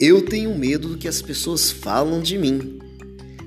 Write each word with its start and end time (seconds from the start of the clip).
Eu 0.00 0.22
tenho 0.22 0.56
medo 0.56 0.88
do 0.88 0.96
que 0.96 1.06
as 1.06 1.20
pessoas 1.20 1.70
falam 1.70 2.22
de 2.22 2.38
mim. 2.38 2.78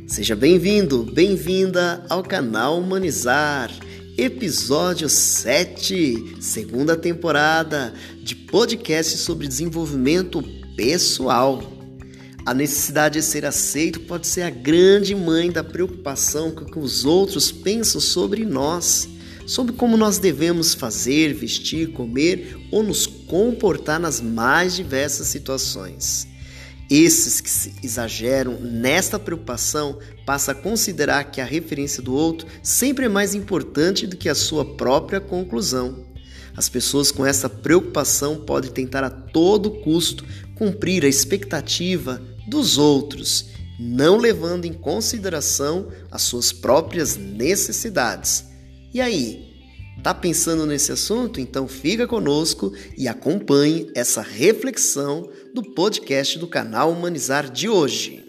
Seja 0.06 0.36
bem-vindo, 0.36 1.04
bem-vinda 1.04 2.06
ao 2.08 2.22
canal 2.22 2.78
Humanizar, 2.78 3.72
episódio 4.16 5.10
7, 5.10 6.36
segunda 6.40 6.96
temporada 6.96 7.92
de 8.22 8.36
podcast 8.36 9.18
sobre 9.18 9.48
desenvolvimento 9.48 10.44
pessoal. 10.76 11.64
A 12.46 12.54
necessidade 12.54 13.16
de 13.16 13.26
ser 13.26 13.48
aceito 13.48 14.02
pode 14.02 14.28
ser 14.28 14.44
a 14.44 14.52
grande 14.52 15.16
mãe 15.16 15.52
da 15.52 15.64
preocupação 15.64 16.52
com 16.52 16.66
o 16.66 16.72
que 16.72 16.78
os 16.78 17.04
outros 17.04 17.52
pensam 17.52 18.00
sobre 18.00 18.46
nós, 18.46 19.10
sobre 19.48 19.74
como 19.74 19.98
nós 19.98 20.20
devemos 20.20 20.76
fazer, 20.76 21.34
vestir, 21.34 21.94
comer 21.94 22.56
ou 22.70 22.84
nos 22.84 23.08
comportar 23.08 24.00
nas 24.00 24.22
mais 24.22 24.76
diversas 24.76 25.26
situações. 25.30 26.32
Esses 26.96 27.42
que 27.42 27.50
se 27.50 27.74
exageram 27.82 28.60
nesta 28.60 29.18
preocupação 29.18 29.98
passam 30.28 30.54
a 30.54 30.56
considerar 30.56 31.24
que 31.24 31.42
a 31.42 31.44
referência 31.44 32.04
do 32.04 32.14
outro 32.14 32.48
sempre 32.62 33.06
é 33.06 33.10
mais 33.10 33.34
importante 33.34 34.06
do 34.06 34.16
que 34.16 34.30
a 34.30 34.36
sua 34.36 34.64
própria 34.64 35.20
conclusão. 35.20 36.06
As 36.56 36.70
pessoas 36.70 37.12
com 37.12 37.26
essa 37.26 37.50
preocupação 37.50 38.46
podem 38.46 38.70
tentar 38.70 39.04
a 39.04 39.10
todo 39.10 39.82
custo 39.82 40.24
cumprir 40.54 41.04
a 41.04 41.08
expectativa 41.08 42.22
dos 42.48 42.78
outros, 42.78 43.48
não 43.80 44.18
levando 44.18 44.66
em 44.66 44.74
consideração 44.74 45.88
as 46.12 46.22
suas 46.22 46.54
próprias 46.54 47.18
necessidades. 47.18 48.46
E 48.94 49.02
aí, 49.02 49.52
Tá 50.02 50.14
pensando 50.14 50.66
nesse 50.66 50.92
assunto? 50.92 51.40
Então 51.40 51.68
fica 51.68 52.08
conosco 52.08 52.74
e 52.98 53.08
acompanhe 53.08 53.90
essa 53.96 54.22
reflexão 54.22 55.30
do 55.54 55.62
podcast 55.62 56.40
do 56.40 56.48
canal 56.48 56.92
Humanizar 56.92 57.48
de 57.48 57.70
hoje. 57.70 58.23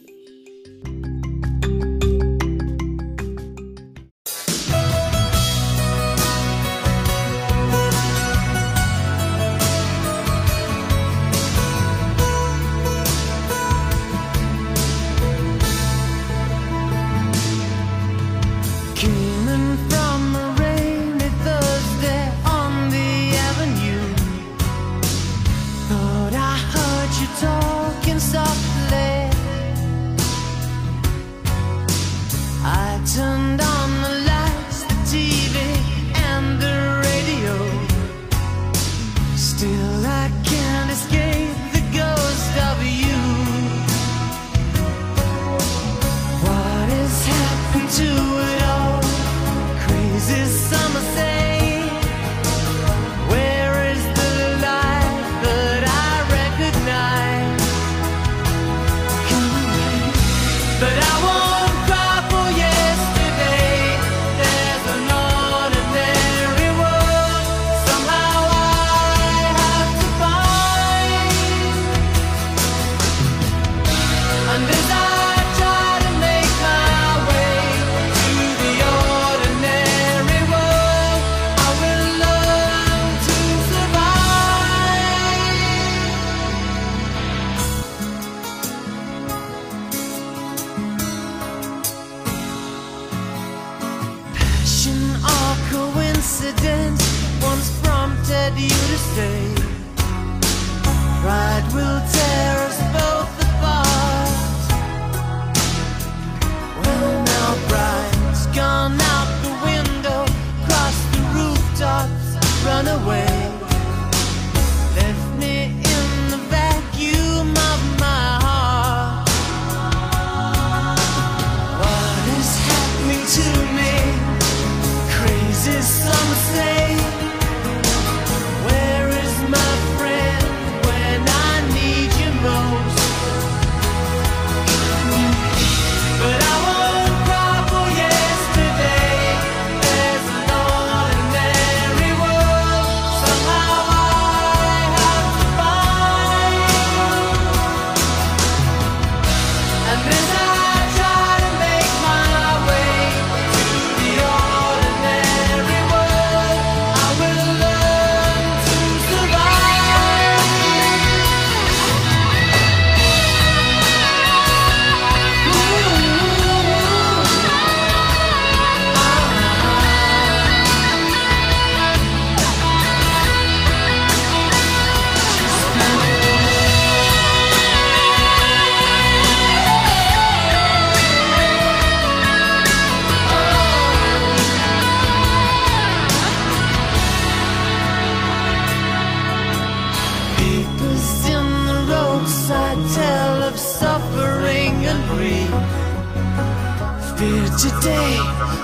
Today, 197.59 198.17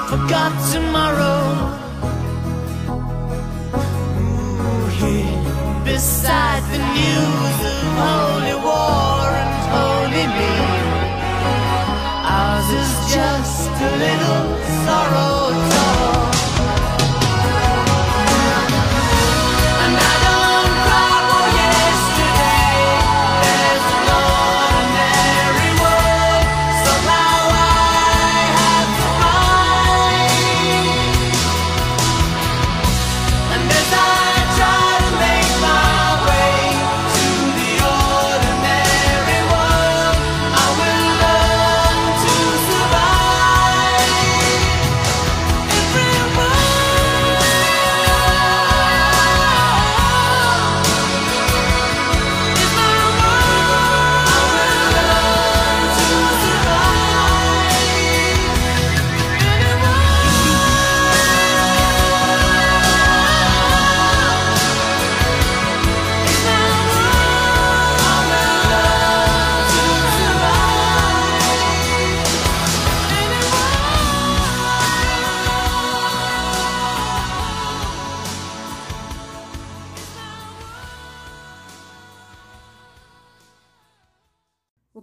forgot 0.08 0.52
tomorrow. 0.72 1.40
Ooh, 4.18 4.86
here 4.98 5.84
beside 5.84 6.62
the 6.72 6.78
news 6.98 7.58
of 7.70 7.78
holy 8.00 8.56
war 8.64 9.09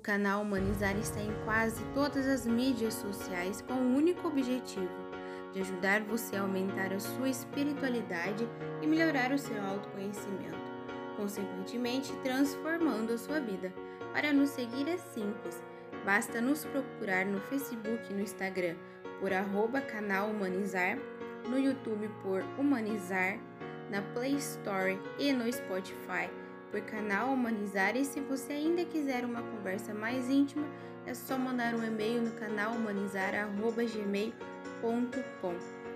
canal 0.08 0.42
Humanizar 0.42 0.96
está 0.98 1.20
em 1.20 1.34
quase 1.44 1.84
todas 1.94 2.26
as 2.28 2.48
mídias 2.48 2.94
sociais 2.94 3.62
com 3.62 3.74
o 3.74 3.96
único 3.98 4.30
objetivo 4.30 4.88
de 5.52 5.60
ajudar 5.60 6.02
você 6.02 6.38
a 6.38 6.44
aumentar 6.44 6.94
a 6.94 7.00
sua 7.00 7.28
espiritualidade 7.28 8.48
e 8.82 8.88
melhorar 8.88 9.34
o 9.34 9.38
seu 9.38 9.62
autoconhecimento, 9.62 10.72
consequentemente 11.18 12.14
transformando 12.24 13.12
a 13.12 13.18
sua 13.18 13.42
vida. 13.42 13.74
Para 14.14 14.32
nos 14.32 14.52
seguir 14.52 14.88
é 14.88 14.96
simples, 14.96 15.62
basta 16.06 16.40
nos 16.40 16.64
procurar 16.64 17.26
no 17.26 17.42
Facebook 17.42 18.10
e 18.10 18.14
no 18.14 18.22
Instagram 18.22 18.78
por 19.20 19.34
arroba 19.34 19.82
canal 19.82 20.30
Humanizar, 20.30 20.98
no 21.50 21.60
YouTube 21.60 22.10
por 22.24 22.46
Humanizar, 22.58 23.38
na 23.92 24.02
Play 24.14 24.36
Store 24.36 24.98
e 25.20 25.34
no 25.34 25.52
Spotify 25.52 26.30
por 26.72 26.82
canal 26.82 27.30
Humanizar 27.30 27.96
e 27.96 28.06
se 28.06 28.20
você 28.22 28.54
ainda 28.54 28.86
quiser 28.86 29.26
uma 29.26 29.42
conversa 29.42 29.94
mais 29.94 30.30
íntima, 30.30 30.68
é 31.06 31.14
só 31.14 31.38
mandar 31.38 31.74
um 31.74 31.84
e-mail 31.84 32.22
no 32.22 32.32
canal 32.32 32.74
humanizar@gmail.com. 32.74 35.54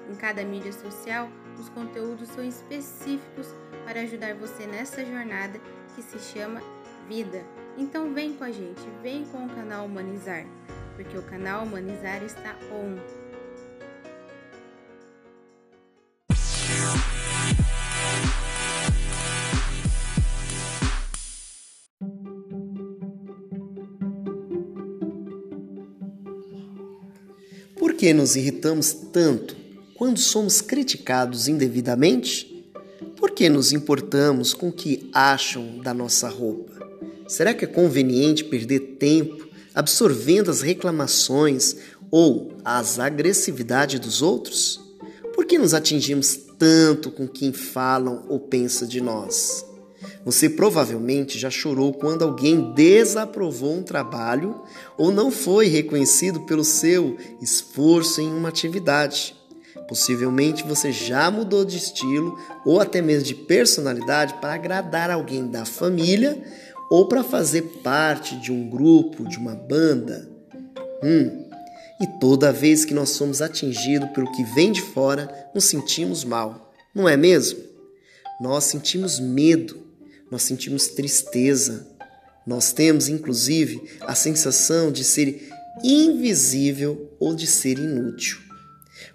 Em 0.09 0.15
cada 0.15 0.43
mídia 0.43 0.71
social, 0.71 1.29
os 1.59 1.69
conteúdos 1.69 2.29
são 2.29 2.43
específicos 2.43 3.47
para 3.85 4.01
ajudar 4.01 4.33
você 4.35 4.65
nessa 4.65 5.05
jornada 5.05 5.59
que 5.95 6.01
se 6.01 6.19
chama 6.19 6.61
vida. 7.07 7.43
Então 7.77 8.13
vem 8.13 8.33
com 8.33 8.43
a 8.43 8.51
gente, 8.51 8.81
vem 9.01 9.25
com 9.25 9.45
o 9.45 9.49
canal 9.49 9.85
Humanizar, 9.85 10.45
porque 10.95 11.17
o 11.17 11.23
canal 11.23 11.63
Humanizar 11.63 12.23
está 12.23 12.55
on. 12.71 13.20
Por 27.81 27.95
que 27.95 28.13
nos 28.13 28.35
irritamos 28.35 28.93
tanto 29.11 29.55
quando 29.95 30.19
somos 30.19 30.61
criticados 30.61 31.47
indevidamente? 31.47 32.63
Por 33.17 33.31
que 33.31 33.49
nos 33.49 33.71
importamos 33.71 34.53
com 34.53 34.69
o 34.69 34.71
que 34.71 35.09
acham 35.11 35.79
da 35.79 35.91
nossa 35.91 36.29
roupa? 36.29 36.73
Será 37.27 37.55
que 37.55 37.65
é 37.65 37.67
conveniente 37.67 38.43
perder 38.43 38.97
tempo 38.99 39.49
absorvendo 39.73 40.51
as 40.51 40.61
reclamações 40.61 41.75
ou 42.11 42.55
as 42.63 42.99
agressividades 42.99 43.99
dos 43.99 44.21
outros? 44.21 44.79
Por 45.33 45.47
que 45.47 45.57
nos 45.57 45.73
atingimos 45.73 46.37
tanto 46.59 47.09
com 47.09 47.27
quem 47.27 47.51
falam 47.51 48.27
ou 48.29 48.39
pensa 48.39 48.85
de 48.85 49.01
nós? 49.01 49.65
Você 50.23 50.49
provavelmente 50.49 51.39
já 51.39 51.49
chorou 51.49 51.93
quando 51.93 52.23
alguém 52.23 52.73
desaprovou 52.73 53.73
um 53.73 53.83
trabalho 53.83 54.61
ou 54.97 55.11
não 55.11 55.31
foi 55.31 55.67
reconhecido 55.67 56.41
pelo 56.41 56.63
seu 56.63 57.17
esforço 57.41 58.21
em 58.21 58.31
uma 58.31 58.49
atividade. 58.49 59.35
Possivelmente 59.87 60.63
você 60.63 60.91
já 60.91 61.29
mudou 61.31 61.65
de 61.65 61.77
estilo 61.77 62.37
ou 62.65 62.79
até 62.79 63.01
mesmo 63.01 63.25
de 63.25 63.35
personalidade 63.35 64.35
para 64.35 64.53
agradar 64.53 65.09
alguém 65.09 65.47
da 65.47 65.65
família 65.65 66.41
ou 66.89 67.07
para 67.07 67.23
fazer 67.23 67.61
parte 67.83 68.35
de 68.37 68.51
um 68.51 68.69
grupo, 68.69 69.27
de 69.27 69.37
uma 69.37 69.55
banda. 69.55 70.29
Hum, 71.03 71.45
e 71.99 72.07
toda 72.19 72.51
vez 72.51 72.85
que 72.85 72.93
nós 72.93 73.09
somos 73.09 73.41
atingidos 73.41 74.09
pelo 74.11 74.31
que 74.31 74.43
vem 74.43 74.71
de 74.71 74.81
fora, 74.81 75.29
nos 75.53 75.65
sentimos 75.65 76.23
mal, 76.23 76.73
não 76.93 77.07
é 77.07 77.17
mesmo? 77.17 77.59
Nós 78.39 78.65
sentimos 78.65 79.19
medo, 79.19 79.80
nós 80.31 80.43
sentimos 80.43 80.87
tristeza, 80.87 81.85
nós 82.47 82.71
temos 82.71 83.09
inclusive 83.09 83.83
a 84.01 84.15
sensação 84.15 84.91
de 84.91 85.03
ser 85.03 85.51
invisível 85.83 87.11
ou 87.19 87.35
de 87.35 87.45
ser 87.45 87.77
inútil. 87.77 88.39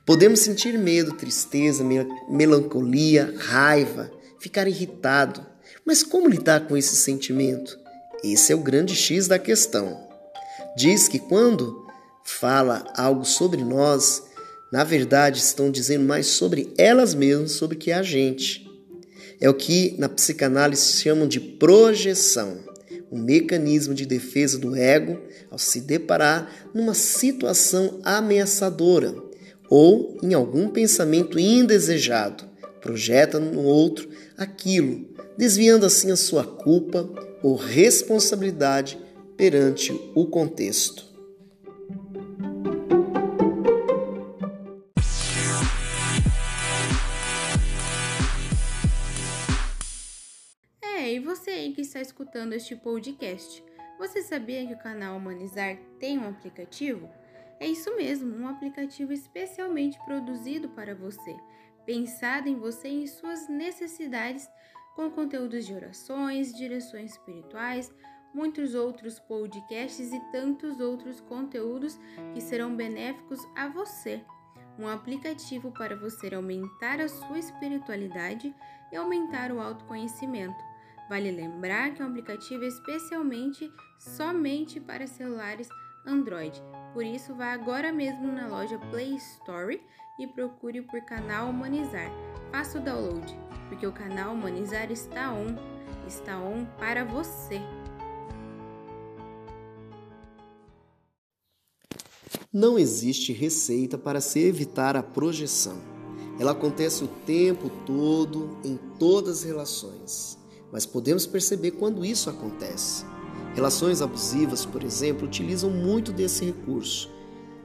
Podemos 0.04 0.40
sentir 0.40 0.78
medo, 0.78 1.12
tristeza, 1.12 1.84
melancolia, 2.28 3.34
raiva, 3.38 4.10
ficar 4.38 4.68
irritado. 4.68 5.44
Mas 5.84 6.02
como 6.02 6.28
lidar 6.28 6.66
com 6.68 6.76
esse 6.76 6.94
sentimento? 6.96 7.78
Esse 8.22 8.52
é 8.52 8.56
o 8.56 8.60
grande 8.60 8.94
X 8.94 9.26
da 9.26 9.38
questão. 9.38 10.06
Diz 10.76 11.08
que 11.08 11.19
quando 11.19 11.86
fala 12.24 12.84
algo 12.96 13.24
sobre 13.24 13.64
nós, 13.64 14.22
na 14.72 14.84
verdade 14.84 15.38
estão 15.38 15.70
dizendo 15.70 16.04
mais 16.04 16.26
sobre 16.26 16.72
elas 16.76 17.14
mesmas, 17.14 17.52
sobre 17.52 17.76
que 17.76 17.92
a 17.92 18.02
gente. 18.02 18.65
É 19.40 19.48
o 19.48 19.54
que 19.54 19.94
na 19.98 20.08
psicanálise 20.08 21.00
chamam 21.00 21.28
de 21.28 21.38
projeção, 21.38 22.58
um 23.10 23.18
mecanismo 23.18 23.94
de 23.94 24.06
defesa 24.06 24.58
do 24.58 24.74
ego 24.74 25.18
ao 25.50 25.58
se 25.58 25.80
deparar 25.80 26.50
numa 26.74 26.94
situação 26.94 28.00
ameaçadora 28.02 29.14
ou 29.68 30.18
em 30.22 30.34
algum 30.34 30.68
pensamento 30.68 31.38
indesejado. 31.38 32.44
Projeta 32.80 33.38
no 33.38 33.62
outro 33.62 34.08
aquilo, 34.36 35.06
desviando 35.36 35.86
assim 35.86 36.10
a 36.10 36.16
sua 36.16 36.44
culpa 36.44 37.08
ou 37.43 37.56
responsabilidade 37.56 38.98
perante 39.36 39.93
o 40.14 40.26
contexto. 40.26 41.06
É, 51.06 51.13
e 51.13 51.20
você 51.20 51.51
aí 51.51 51.72
que 51.72 51.82
está 51.82 52.01
escutando 52.01 52.53
este 52.53 52.75
podcast, 52.75 53.63
você 53.96 54.22
sabia 54.22 54.67
que 54.67 54.75
o 54.75 54.79
canal 54.79 55.17
Humanizar 55.17 55.77
tem 56.01 56.19
um 56.19 56.29
aplicativo? 56.29 57.08
É 57.60 57.67
isso 57.69 57.94
mesmo, 57.94 58.34
um 58.36 58.48
aplicativo 58.48 59.13
especialmente 59.13 59.96
produzido 60.05 60.69
para 60.70 60.96
você, 60.96 61.36
pensado 61.84 62.48
em 62.48 62.56
você 62.56 62.89
e 62.89 63.05
em 63.05 63.06
suas 63.06 63.48
necessidades, 63.48 64.51
com 64.96 65.08
conteúdos 65.08 65.65
de 65.65 65.75
orações, 65.75 66.53
direções 66.53 67.13
espirituais, 67.13 67.94
muitos 68.34 68.75
outros 68.75 69.20
podcasts 69.20 70.13
e 70.13 70.19
tantos 70.32 70.81
outros 70.81 71.20
conteúdos 71.20 71.96
que 72.34 72.41
serão 72.41 72.75
benéficos 72.75 73.39
a 73.55 73.69
você. 73.69 74.25
Um 74.77 74.89
aplicativo 74.89 75.70
para 75.70 75.94
você 75.94 76.34
aumentar 76.34 77.01
a 77.01 77.08
sua 77.08 77.39
espiritualidade 77.39 78.53
e 78.91 78.96
aumentar 78.96 79.53
o 79.53 79.60
autoconhecimento. 79.60 80.66
Vale 81.08 81.31
lembrar 81.31 81.94
que 81.94 82.03
é 82.03 82.05
um 82.05 82.08
aplicativo 82.08 82.65
especialmente 82.65 83.72
somente 83.98 84.81
para 84.81 85.06
celulares 85.06 85.69
Android. 86.05 86.60
Por 86.93 87.05
isso, 87.05 87.34
vá 87.34 87.53
agora 87.53 87.93
mesmo 87.93 88.27
na 88.32 88.48
loja 88.48 88.79
Play 88.91 89.15
Store 89.15 89.81
e 90.19 90.27
procure 90.27 90.82
por 90.82 91.01
canal 91.03 91.48
Humanizar. 91.48 92.10
Faça 92.51 92.79
o 92.79 92.82
download, 92.82 93.39
porque 93.69 93.86
o 93.86 93.93
canal 93.93 94.34
Humanizar 94.34 94.91
está 94.91 95.32
on, 95.32 95.55
está 96.08 96.39
on 96.39 96.65
para 96.79 97.05
você. 97.05 97.60
Não 102.53 102.79
existe 102.79 103.32
receita 103.32 103.98
para 103.98 104.20
se 104.20 104.41
evitar 104.41 104.96
a 104.96 105.03
projeção. 105.03 105.79
Ela 106.41 106.53
acontece 106.53 107.05
o 107.05 107.08
tempo 107.08 107.70
todo 107.84 108.58
em 108.65 108.77
todas 108.98 109.39
as 109.39 109.44
relações 109.44 110.45
mas 110.73 110.87
podemos 110.87 111.27
perceber 111.27 111.73
quando 111.73 112.05
isso 112.05 112.29
acontece. 112.29 113.05
Relações 113.55 114.03
abusivas, 114.03 114.67
por 114.67 114.82
exemplo, 114.82 115.27
utilizam 115.27 115.70
muito 115.70 116.13
desse 116.13 116.44
recurso. 116.44 117.11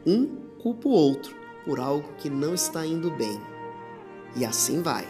Um 0.05 0.37
culpa 0.61 0.87
o 0.87 0.91
outro 0.91 1.35
por 1.65 1.79
algo 1.79 2.07
que 2.17 2.29
não 2.29 2.53
está 2.53 2.85
indo 2.85 3.11
bem. 3.11 3.39
E 4.35 4.45
assim 4.45 4.81
vai. 4.81 5.07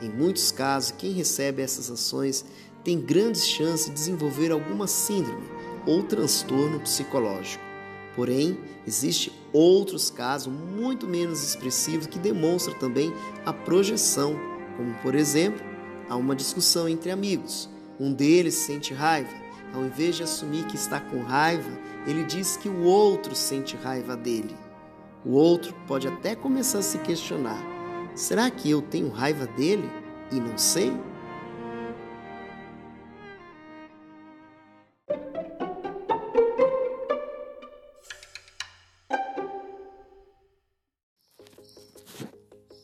Em 0.00 0.08
muitos 0.08 0.50
casos, 0.50 0.92
quem 0.92 1.12
recebe 1.12 1.62
essas 1.62 1.90
ações 1.90 2.44
tem 2.82 3.00
grandes 3.00 3.46
chances 3.46 3.86
de 3.86 3.92
desenvolver 3.92 4.50
alguma 4.50 4.86
síndrome 4.86 5.48
ou 5.86 6.02
transtorno 6.02 6.80
psicológico. 6.80 7.62
Porém, 8.14 8.58
existem 8.86 9.32
outros 9.52 10.10
casos 10.10 10.52
muito 10.52 11.06
menos 11.06 11.42
expressivos 11.42 12.06
que 12.06 12.18
demonstram 12.18 12.78
também 12.78 13.12
a 13.44 13.52
projeção, 13.52 14.38
como 14.76 14.94
por 15.02 15.14
exemplo, 15.14 15.73
Há 16.08 16.16
uma 16.16 16.36
discussão 16.36 16.88
entre 16.88 17.10
amigos. 17.10 17.68
Um 17.98 18.12
deles 18.12 18.54
sente 18.54 18.92
raiva. 18.92 19.32
Ao 19.72 19.84
invés 19.84 20.16
de 20.16 20.22
assumir 20.22 20.66
que 20.66 20.76
está 20.76 21.00
com 21.00 21.22
raiva, 21.22 21.70
ele 22.06 22.24
diz 22.24 22.56
que 22.56 22.68
o 22.68 22.84
outro 22.84 23.34
sente 23.34 23.76
raiva 23.76 24.16
dele. 24.16 24.54
O 25.24 25.32
outro 25.32 25.74
pode 25.86 26.06
até 26.06 26.36
começar 26.36 26.78
a 26.78 26.82
se 26.82 26.98
questionar: 26.98 27.60
será 28.14 28.50
que 28.50 28.70
eu 28.70 28.82
tenho 28.82 29.08
raiva 29.08 29.46
dele 29.46 29.88
e 30.30 30.36
não 30.36 30.58
sei? 30.58 30.92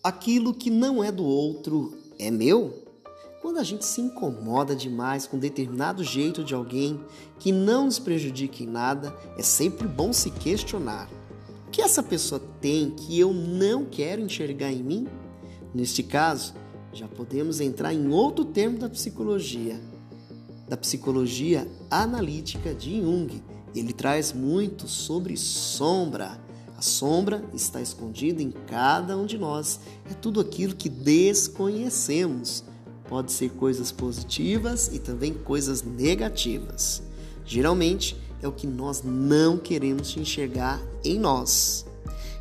Aquilo 0.02 0.54
que 0.54 0.70
não 0.70 1.04
é 1.04 1.12
do 1.12 1.24
outro 1.24 1.96
é 2.18 2.30
meu? 2.30 2.89
Quando 3.50 3.58
a 3.58 3.64
gente 3.64 3.84
se 3.84 4.00
incomoda 4.00 4.76
demais 4.76 5.26
com 5.26 5.36
determinado 5.36 6.04
jeito 6.04 6.44
de 6.44 6.54
alguém 6.54 7.00
que 7.36 7.50
não 7.50 7.86
nos 7.86 7.98
prejudique 7.98 8.62
em 8.62 8.68
nada, 8.68 9.12
é 9.36 9.42
sempre 9.42 9.88
bom 9.88 10.12
se 10.12 10.30
questionar: 10.30 11.10
o 11.66 11.70
que 11.72 11.82
essa 11.82 12.00
pessoa 12.00 12.40
tem 12.60 12.92
que 12.92 13.18
eu 13.18 13.34
não 13.34 13.84
quero 13.84 14.22
enxergar 14.22 14.70
em 14.70 14.84
mim? 14.84 15.08
Neste 15.74 16.00
caso, 16.00 16.54
já 16.92 17.08
podemos 17.08 17.60
entrar 17.60 17.92
em 17.92 18.06
outro 18.12 18.44
termo 18.44 18.78
da 18.78 18.88
psicologia, 18.88 19.80
da 20.68 20.76
psicologia 20.76 21.66
analítica 21.90 22.72
de 22.72 23.00
Jung. 23.00 23.42
Ele 23.74 23.92
traz 23.92 24.32
muito 24.32 24.86
sobre 24.86 25.36
sombra. 25.36 26.40
A 26.78 26.82
sombra 26.82 27.44
está 27.52 27.82
escondida 27.82 28.40
em 28.40 28.52
cada 28.52 29.16
um 29.16 29.26
de 29.26 29.36
nós. 29.36 29.80
É 30.08 30.14
tudo 30.14 30.40
aquilo 30.40 30.76
que 30.76 30.88
desconhecemos. 30.88 32.69
Pode 33.10 33.32
ser 33.32 33.50
coisas 33.50 33.92
positivas 33.92 34.88
e 34.92 34.98
também 34.98 35.34
coisas 35.34 35.82
negativas. 35.82 37.02
Geralmente 37.44 38.16
é 38.40 38.48
o 38.48 38.52
que 38.52 38.66
nós 38.66 39.02
não 39.02 39.58
queremos 39.58 40.16
enxergar 40.16 40.80
em 41.04 41.18
nós. 41.18 41.84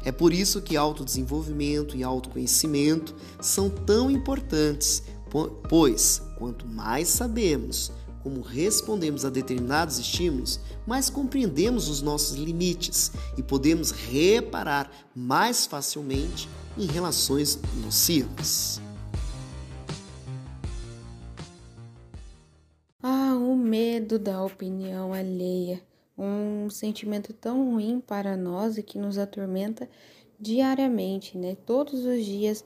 É 0.06 0.12
por 0.12 0.32
isso 0.32 0.62
que 0.62 0.78
autodesenvolvimento 0.78 1.98
e 1.98 2.04
autoconhecimento 2.04 3.14
são 3.42 3.70
tão 3.70 4.10
importantes, 4.10 5.04
pois 5.68 6.22
quanto 6.38 6.66
mais 6.68 7.10
sabemos 7.10 7.92
como 8.24 8.42
respondemos 8.42 9.26
a 9.26 9.30
determinados 9.30 9.98
estímulos, 9.98 10.60
mais 10.86 11.10
compreendemos 11.10 11.88
os 11.88 12.02
nossos 12.02 12.38
limites 12.38 13.12
e 13.38 13.44
podemos 13.44 13.92
reparar 13.92 14.92
mais 15.16 15.66
facilmente 15.66 16.50
em 16.78 16.86
relações 16.86 17.58
nocivas. 17.84 18.82
Medo 23.70 24.18
da 24.18 24.44
opinião 24.44 25.14
alheia, 25.14 25.80
um 26.18 26.70
sentimento 26.72 27.32
tão 27.32 27.72
ruim 27.72 28.02
para 28.02 28.36
nós 28.36 28.78
e 28.80 28.84
que 28.84 28.98
nos 28.98 29.20
atormenta 29.20 29.88
diariamente, 30.40 31.38
né? 31.38 31.56
Todos 31.68 32.04
os 32.04 32.26
dias 32.26 32.66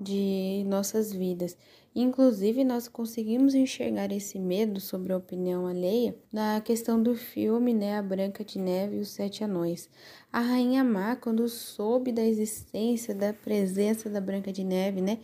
de 0.00 0.62
nossas 0.66 1.12
vidas. 1.12 1.56
Inclusive, 1.94 2.64
nós 2.64 2.88
conseguimos 2.88 3.54
enxergar 3.54 4.12
esse 4.12 4.38
medo 4.38 4.80
sobre 4.80 5.12
a 5.12 5.16
opinião 5.16 5.66
alheia 5.66 6.16
na 6.32 6.60
questão 6.60 7.02
do 7.02 7.14
filme, 7.14 7.72
né, 7.72 7.98
A 7.98 8.02
Branca 8.02 8.44
de 8.44 8.58
Neve 8.58 8.96
e 8.96 9.00
os 9.00 9.10
Sete 9.10 9.42
Anões. 9.44 9.88
A 10.32 10.40
Rainha 10.40 10.82
Má, 10.82 11.14
quando 11.16 11.48
soube 11.48 12.12
da 12.12 12.24
existência, 12.24 13.14
da 13.14 13.32
presença 13.32 14.08
da 14.10 14.20
Branca 14.20 14.52
de 14.52 14.64
Neve, 14.64 15.00
né, 15.00 15.18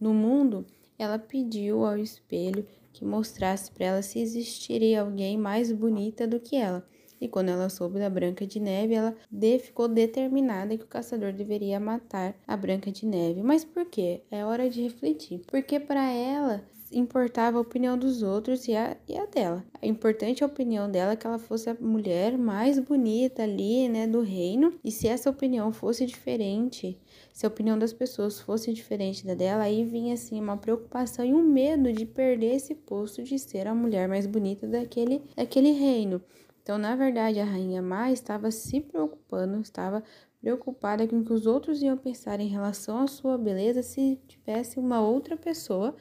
no 0.00 0.12
mundo, 0.12 0.64
ela 0.98 1.18
pediu 1.18 1.84
ao 1.84 1.96
espelho 1.96 2.66
que 2.96 3.04
mostrasse 3.04 3.70
para 3.70 3.86
ela 3.86 4.02
se 4.02 4.18
existiria 4.18 5.02
alguém 5.02 5.36
mais 5.36 5.70
bonita 5.70 6.26
do 6.26 6.40
que 6.40 6.56
ela. 6.56 6.82
E 7.20 7.28
quando 7.28 7.50
ela 7.50 7.68
soube 7.68 7.98
da 7.98 8.10
Branca 8.10 8.46
de 8.46 8.58
Neve, 8.58 8.94
ela 8.94 9.14
de, 9.30 9.58
ficou 9.58 9.88
determinada 9.88 10.76
que 10.76 10.84
o 10.84 10.88
caçador 10.88 11.32
deveria 11.32 11.78
matar 11.78 12.34
a 12.46 12.56
Branca 12.56 12.90
de 12.90 13.06
Neve. 13.06 13.42
Mas 13.42 13.64
por 13.64 13.86
quê? 13.86 14.22
É 14.30 14.44
hora 14.44 14.68
de 14.68 14.82
refletir. 14.82 15.42
Porque 15.46 15.78
para 15.78 16.10
ela 16.10 16.64
importava 16.98 17.58
a 17.58 17.60
opinião 17.60 17.98
dos 17.98 18.22
outros 18.22 18.66
e 18.68 18.74
a, 18.74 18.96
e 19.08 19.16
a 19.16 19.26
dela. 19.26 19.64
É 19.82 19.86
importante 19.86 20.42
a 20.42 20.46
opinião 20.46 20.90
dela 20.90 21.16
que 21.16 21.26
ela 21.26 21.38
fosse 21.38 21.68
a 21.68 21.76
mulher 21.78 22.38
mais 22.38 22.78
bonita 22.78 23.42
ali, 23.42 23.88
né, 23.88 24.06
do 24.06 24.20
reino. 24.20 24.72
E 24.82 24.90
se 24.90 25.06
essa 25.06 25.28
opinião 25.28 25.72
fosse 25.72 26.06
diferente, 26.06 26.98
se 27.32 27.44
a 27.44 27.48
opinião 27.48 27.78
das 27.78 27.92
pessoas 27.92 28.40
fosse 28.40 28.72
diferente 28.72 29.26
da 29.26 29.34
dela, 29.34 29.64
aí 29.64 29.84
vinha 29.84 30.14
assim 30.14 30.40
uma 30.40 30.56
preocupação 30.56 31.24
e 31.24 31.34
um 31.34 31.42
medo 31.42 31.92
de 31.92 32.06
perder 32.06 32.54
esse 32.54 32.74
posto 32.74 33.22
de 33.22 33.38
ser 33.38 33.66
a 33.66 33.74
mulher 33.74 34.08
mais 34.08 34.26
bonita 34.26 34.66
daquele, 34.66 35.22
daquele 35.36 35.72
reino. 35.72 36.22
Então, 36.62 36.78
na 36.78 36.96
verdade, 36.96 37.38
a 37.38 37.44
rainha 37.44 37.80
má 37.80 38.10
estava 38.10 38.50
se 38.50 38.80
preocupando, 38.80 39.60
estava 39.60 40.02
preocupada 40.40 41.06
com 41.06 41.20
o 41.20 41.24
que 41.24 41.32
os 41.32 41.46
outros 41.46 41.82
iam 41.82 41.96
pensar 41.96 42.40
em 42.40 42.48
relação 42.48 43.00
à 43.00 43.06
sua 43.06 43.36
beleza 43.36 43.82
se 43.82 44.18
tivesse 44.26 44.78
uma 44.78 45.00
outra 45.00 45.36
pessoa 45.36 45.94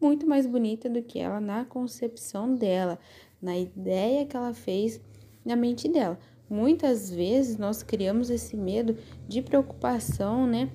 muito 0.00 0.26
mais 0.26 0.46
bonita 0.46 0.88
do 0.88 1.02
que 1.02 1.18
ela 1.18 1.40
na 1.40 1.64
concepção 1.64 2.54
dela, 2.54 2.98
na 3.40 3.58
ideia 3.58 4.24
que 4.26 4.36
ela 4.36 4.54
fez 4.54 5.00
na 5.44 5.56
mente 5.56 5.88
dela. 5.88 6.18
Muitas 6.48 7.10
vezes 7.10 7.56
nós 7.56 7.82
criamos 7.82 8.28
esse 8.28 8.56
medo 8.56 8.96
de 9.28 9.40
preocupação, 9.40 10.46
né? 10.46 10.68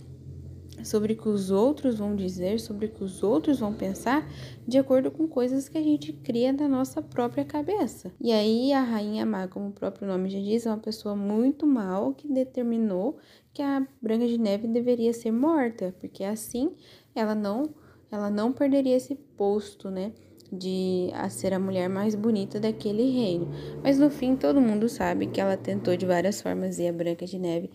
Sobre 0.84 1.14
o 1.14 1.18
que 1.18 1.28
os 1.28 1.52
outros 1.52 1.98
vão 1.98 2.16
dizer, 2.16 2.60
sobre 2.60 2.86
o 2.86 2.90
que 2.90 3.04
os 3.04 3.24
outros 3.24 3.60
vão 3.60 3.74
pensar, 3.74 4.28
de 4.68 4.78
acordo 4.78 5.10
com 5.10 5.28
coisas 5.28 5.68
que 5.68 5.78
a 5.78 5.82
gente 5.82 6.14
cria 6.14 6.54
na 6.54 6.68
nossa 6.68 7.02
própria 7.02 7.44
cabeça. 7.44 8.12
E 8.22 8.32
aí, 8.32 8.72
a 8.72 8.84
Rainha 8.84 9.26
Má, 9.26 9.48
como 9.48 9.70
o 9.70 9.72
próprio 9.72 10.08
nome 10.08 10.30
já 10.30 10.40
diz, 10.40 10.66
é 10.66 10.70
uma 10.70 10.78
pessoa 10.78 11.16
muito 11.16 11.66
mal 11.66 12.14
que 12.14 12.28
determinou 12.28 13.18
que 13.54 13.62
a 13.62 13.86
Branca 14.02 14.28
de 14.28 14.38
Neve 14.38 14.68
deveria 14.68 15.14
ser 15.14 15.32
morta, 15.32 15.96
porque 16.00 16.24
assim 16.24 16.72
ela 17.16 17.34
não 17.34 17.74
ela 18.12 18.30
não 18.30 18.52
perderia 18.52 18.96
esse 18.96 19.16
posto, 19.16 19.90
né? 19.90 20.12
De 20.52 21.10
a 21.14 21.30
ser 21.30 21.54
a 21.54 21.60
mulher 21.60 21.90
mais 21.90 22.16
bonita 22.16 22.60
daquele 22.60 23.12
reino. 23.12 23.50
Mas 23.84 23.98
no 23.98 24.10
fim, 24.10 24.36
todo 24.36 24.62
mundo 24.62 24.88
sabe 24.88 25.28
que 25.28 25.42
ela 25.42 25.58
tentou 25.58 25.98
de 25.98 26.06
várias 26.06 26.42
formas 26.42 26.80
e 26.80 26.88
a 26.88 26.94
Branca 26.94 27.26
de 27.26 27.40
Neve 27.40 27.70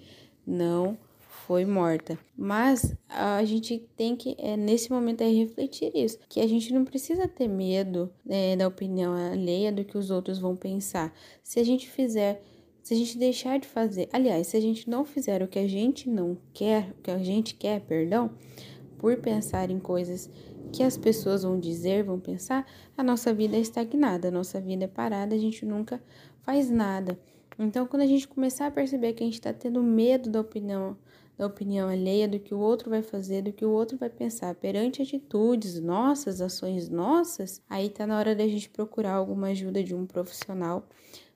não 0.47 0.97
foi 1.51 1.65
morta. 1.65 2.17
Mas 2.39 2.95
a 3.09 3.43
gente 3.45 3.85
tem 3.97 4.15
que, 4.15 4.37
é, 4.39 4.57
nesse 4.57 4.89
momento, 4.93 5.25
aí, 5.25 5.37
refletir 5.37 5.91
isso. 5.97 6.17
Que 6.29 6.39
a 6.39 6.47
gente 6.47 6.73
não 6.73 6.85
precisa 6.85 7.27
ter 7.27 7.49
medo 7.49 8.09
é, 8.29 8.55
da 8.55 8.69
opinião 8.69 9.15
alheia 9.15 9.73
do 9.73 9.85
que 9.85 9.99
os 9.99 10.13
outros 10.13 10.39
vão 10.39 10.55
pensar. 10.55 11.13
Se 11.43 11.59
a 11.59 11.65
gente 11.65 11.91
fizer, 11.91 12.41
se 12.85 12.95
a 12.95 12.97
gente 12.97 13.19
deixar 13.19 13.59
de 13.59 13.67
fazer, 13.67 14.09
aliás, 14.13 14.47
se 14.47 14.57
a 14.57 14.61
gente 14.61 14.89
não 14.89 15.05
fizer 15.05 15.43
o 15.43 15.49
que 15.49 15.59
a 15.59 15.67
gente 15.67 16.09
não 16.09 16.39
quer, 16.55 16.95
o 16.97 17.03
que 17.03 17.11
a 17.11 17.19
gente 17.19 17.57
quer, 17.57 17.81
perdão, 17.81 18.31
por 19.01 19.17
pensar 19.17 19.71
em 19.71 19.81
coisas 19.81 20.31
que 20.73 20.83
as 20.83 20.97
pessoas 20.97 21.43
vão 21.43 21.59
dizer, 21.59 22.05
vão 22.05 22.21
pensar, 22.21 22.67
a 22.97 23.03
nossa 23.03 23.33
vida 23.33 23.57
é 23.57 23.61
estagnada, 23.61 24.29
a 24.29 24.31
nossa 24.31 24.61
vida 24.61 24.85
é 24.85 24.87
parada, 24.87 25.35
a 25.35 25.39
gente 25.39 25.65
nunca 25.65 26.01
faz 26.43 26.71
nada. 26.71 27.19
Então, 27.59 27.87
quando 27.87 28.03
a 28.03 28.07
gente 28.07 28.29
começar 28.29 28.67
a 28.67 28.71
perceber 28.71 29.15
que 29.15 29.23
a 29.23 29.27
gente 29.27 29.35
está 29.35 29.53
tendo 29.53 29.83
medo 29.83 30.31
da 30.31 30.41
opinião, 30.41 30.97
da 31.37 31.47
opinião 31.47 31.89
alheia, 31.89 32.29
do 32.29 32.39
que 32.39 32.55
o 32.55 32.59
outro 32.59 32.91
vai 32.91 33.03
fazer, 33.03 33.43
do 33.43 33.53
que 33.53 33.65
o 33.65 33.71
outro 33.71 33.97
vai 33.97 34.11
pensar 34.11 34.55
perante 34.55 35.03
atitudes 35.03 35.81
nossas, 35.81 36.41
ações 36.41 36.89
nossas, 36.89 37.63
aí 37.69 37.89
tá 37.89 38.07
na 38.07 38.19
hora 38.19 38.35
da 38.35 38.47
gente 38.47 38.69
procurar 38.69 39.15
alguma 39.15 39.49
ajuda 39.49 39.83
de 39.83 39.95
um 39.95 40.07
profissional 40.07 40.87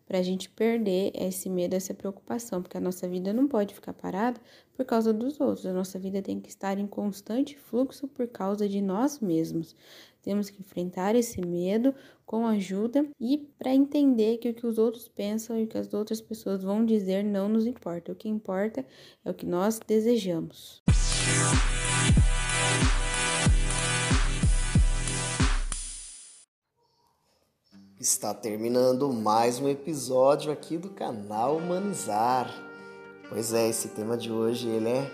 para 0.07 0.19
a 0.19 0.23
gente 0.23 0.51
perder 0.51 1.13
esse 1.15 1.49
medo, 1.49 1.75
essa 1.75 1.95
preocupação, 1.95 2.63
porque 2.63 2.77
a 2.77 2.81
nossa 2.81 3.09
vida 3.09 3.33
não 3.33 3.49
pode 3.49 3.75
ficar 3.75 3.95
parada 3.95 4.39
por 4.77 4.85
causa 4.85 5.13
dos 5.13 5.41
outros, 5.41 5.67
a 5.67 5.73
nossa 5.73 5.99
vida 5.99 6.21
tem 6.21 6.41
que 6.41 6.49
estar 6.49 6.79
em 6.79 6.87
constante 6.87 7.57
fluxo 7.57 8.09
por 8.09 8.27
causa 8.27 8.69
de 8.69 8.81
nós 8.81 9.21
mesmos. 9.21 9.75
Temos 10.21 10.51
que 10.51 10.61
enfrentar 10.61 11.15
esse 11.15 11.41
medo 11.41 11.95
com 12.27 12.47
ajuda 12.47 13.07
e 13.21 13.39
para 13.59 13.75
entender 13.75 14.39
que 14.39 14.49
o 14.49 14.55
que 14.55 14.67
os 14.67 14.79
outros 14.79 15.07
pensam 15.07 15.59
e 15.59 15.65
o 15.65 15.67
que 15.69 15.79
as 15.79 15.93
outras 15.95 16.21
pessoas 16.21 16.63
vão 16.63 16.85
dizer 16.85 17.23
não 17.23 17.49
nos 17.49 17.67
importa. 17.67 18.11
O 18.11 18.17
que 18.17 18.29
importa 18.29 18.85
é 19.25 19.31
o 19.31 19.35
que 19.35 19.47
nós 19.47 19.79
desejamos. 19.87 20.83
Está 28.01 28.35
terminando 28.35 29.11
mais 29.13 29.61
um 29.61 29.69
episódio 29.69 30.51
aqui 30.51 30.77
do 30.77 30.91
canal 30.91 31.57
Humanizar. 31.57 32.74
Pois 33.29 33.55
é, 33.55 33.69
esse 33.69 33.89
tema 33.89 34.17
de 34.17 34.31
hoje 34.31 34.69
ele 34.69 34.89
é 34.89 35.11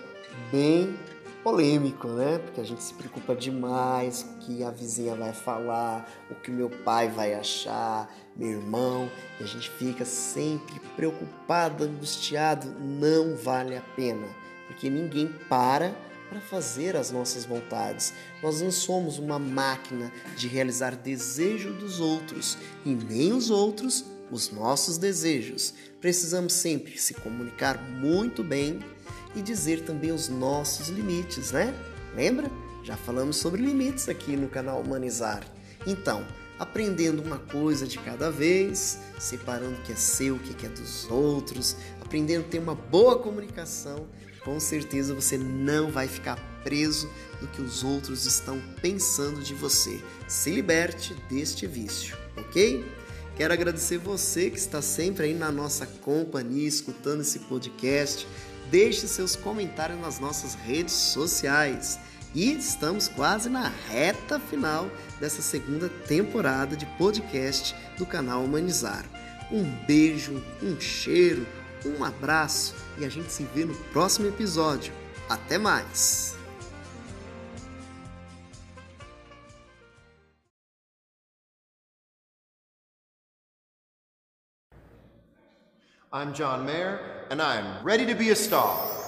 bem 0.51 0.99
polêmico, 1.45 2.09
né? 2.09 2.39
Porque 2.39 2.61
a 2.61 2.65
gente 2.65 2.83
se 2.83 2.93
preocupa 2.95 3.35
demais 3.35 4.23
com 4.23 4.35
o 4.35 4.39
que 4.39 4.65
a 4.65 4.71
vizinha 4.71 5.15
vai 5.15 5.33
falar, 5.33 6.11
o 6.31 6.35
que 6.35 6.51
meu 6.51 6.69
pai 6.69 7.09
vai 7.09 7.35
achar, 7.35 8.13
meu 8.37 8.51
irmão, 8.51 9.11
e 9.39 9.45
a 9.45 9.47
gente 9.47 9.71
fica 9.71 10.05
sempre 10.05 10.81
preocupado, 10.97 11.85
angustiado. 11.85 12.69
Não 12.81 13.37
vale 13.37 13.77
a 13.77 13.83
pena, 13.95 14.27
porque 14.67 14.91
ninguém 14.91 15.29
para 15.49 15.95
para 16.29 16.41
fazer 16.41 16.97
as 16.97 17.11
nossas 17.11 17.45
vontades. 17.45 18.15
Nós 18.41 18.61
não 18.61 18.71
somos 18.71 19.19
uma 19.19 19.37
máquina 19.37 20.13
de 20.37 20.47
realizar 20.47 20.95
desejo 20.95 21.73
dos 21.73 21.99
outros 21.99 22.57
e 22.85 22.91
nem 22.91 23.33
os 23.33 23.51
outros 23.51 24.05
os 24.31 24.51
nossos 24.51 24.99
desejos, 24.99 25.75
precisamos 26.01 26.53
sempre 26.53 26.99
se 26.99 27.15
comunicar 27.15 27.83
muito 27.83 28.43
bem 28.43 28.81
e 29.35 29.43
dizer 29.43 29.85
também 29.85 30.13
os 30.13 30.29
nossos 30.29 30.89
limites, 30.89 31.53
né? 31.53 31.75
Lembra? 32.15 32.51
Já 32.83 32.97
falamos 32.97 33.37
sobre 33.37 33.63
limites 33.63 34.09
aqui 34.09 34.37
no 34.37 34.49
canal 34.49 34.81
Humanizar. 34.81 35.45
Então, 35.87 36.27
aprendendo 36.59 37.23
uma 37.23 37.39
coisa 37.39 37.87
de 37.87 37.99
cada 37.99 38.31
vez, 38.31 38.99
separando 39.19 39.77
o 39.77 39.83
que 39.83 39.93
é 39.93 39.97
seu, 39.97 40.37
o 40.37 40.39
que 40.39 40.67
é 40.67 40.69
dos 40.69 41.09
outros, 41.11 41.77
aprendendo 42.01 42.45
a 42.47 42.49
ter 42.49 42.59
uma 42.59 42.75
boa 42.75 43.19
comunicação, 43.19 44.07
com 44.45 44.59
certeza 44.59 45.15
você 45.15 45.37
não 45.39 45.91
vai 45.91 46.09
ficar 46.09 46.37
preso 46.63 47.11
no 47.41 47.49
que 47.49 47.63
os 47.63 47.85
outros 47.85 48.27
estão 48.27 48.61
pensando 48.83 49.41
de 49.43 49.55
você. 49.55 50.01
Se 50.27 50.51
liberte 50.51 51.15
deste 51.29 51.67
vício, 51.67 52.17
ok? 52.37 52.85
Quero 53.41 53.55
agradecer 53.55 53.97
você 53.97 54.51
que 54.51 54.59
está 54.59 54.83
sempre 54.83 55.25
aí 55.25 55.33
na 55.33 55.51
nossa 55.51 55.87
companhia, 55.87 56.69
escutando 56.69 57.23
esse 57.23 57.39
podcast. 57.39 58.29
Deixe 58.71 59.09
seus 59.09 59.35
comentários 59.35 59.99
nas 59.99 60.21
nossas 60.21 60.53
redes 60.53 60.93
sociais. 60.93 61.99
E 62.35 62.53
estamos 62.53 63.09
quase 63.09 63.49
na 63.49 63.73
reta 63.89 64.39
final 64.39 64.91
dessa 65.19 65.41
segunda 65.41 65.89
temporada 65.89 66.77
de 66.77 66.85
podcast 66.99 67.75
do 67.97 68.05
canal 68.05 68.45
Humanizar. 68.45 69.07
Um 69.51 69.65
beijo, 69.87 70.45
um 70.63 70.79
cheiro, 70.79 71.47
um 71.83 72.05
abraço 72.05 72.75
e 72.99 73.07
a 73.07 73.09
gente 73.09 73.33
se 73.33 73.45
vê 73.55 73.65
no 73.65 73.75
próximo 73.75 74.29
episódio. 74.29 74.93
Até 75.31 75.57
mais! 75.57 76.40
I'm 86.13 86.35
John 86.35 86.67
Mayer, 86.67 86.99
and 87.31 87.41
I'm 87.41 87.85
ready 87.85 88.05
to 88.07 88.17
be 88.17 88.31
a 88.31 88.35
star. 88.35 89.00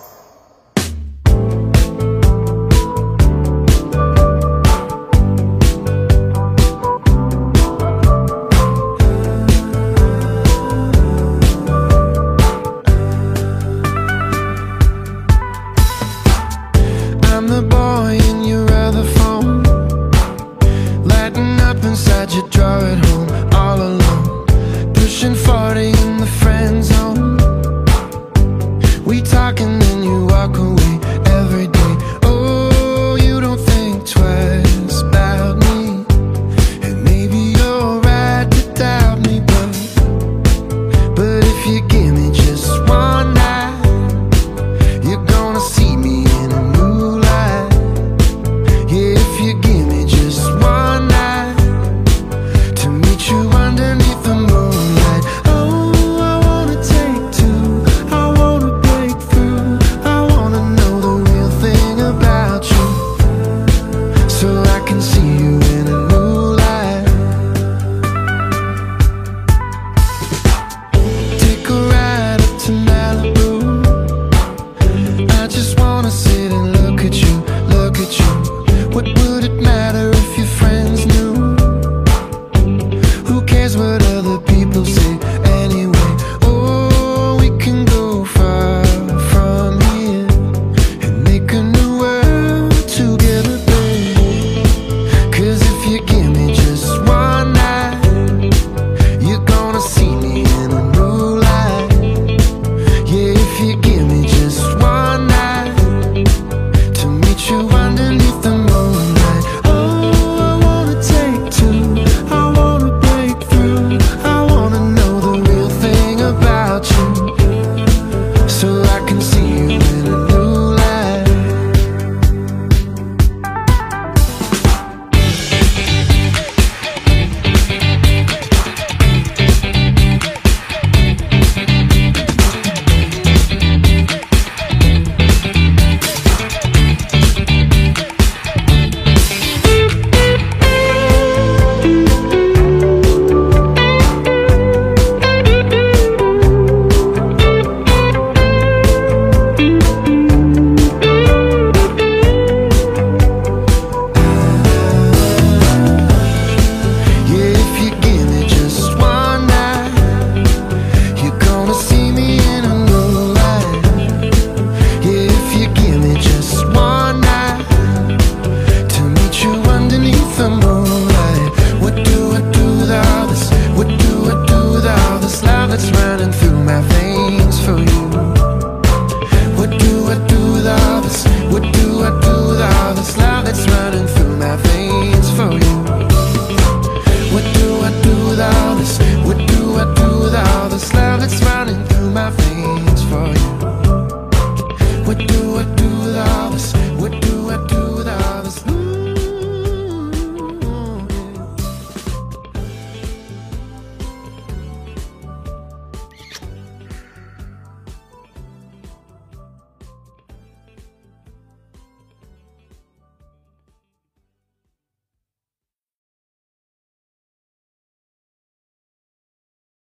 I 184.52 184.56
think. 184.58 184.81